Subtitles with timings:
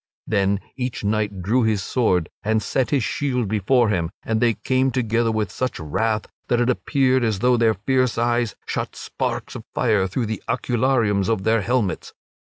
[0.25, 4.89] Then each knight drew his sword and set his shield before him and they came
[4.89, 9.63] together with such wrath that it appeared as though their fierce eyes shot sparks of
[9.75, 12.15] fire through the oculariums of their helmets.